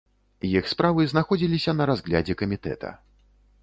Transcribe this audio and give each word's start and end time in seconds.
Іх 0.51 0.71
справы 0.71 1.05
знаходзіліся 1.13 1.77
на 1.79 1.89
разглядзе 1.93 2.33
камітэта. 2.45 2.89